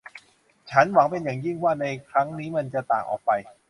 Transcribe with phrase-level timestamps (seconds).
[0.71, 3.31] ฉันหวังเป็นอย่างยิ่งว่าในครั้งนี้มันจะต่างออกไป